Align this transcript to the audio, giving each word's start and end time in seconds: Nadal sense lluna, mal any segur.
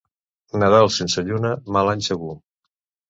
Nadal 0.61 0.89
sense 0.95 1.25
lluna, 1.27 1.53
mal 1.77 1.93
any 1.93 2.05
segur. 2.11 2.33